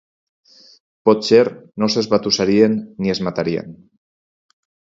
[1.09, 1.41] Potser
[1.83, 3.73] no s'esbatussarien ni es matarien.